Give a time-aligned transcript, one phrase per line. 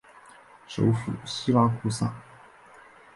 [0.67, 2.11] 首府锡拉库萨。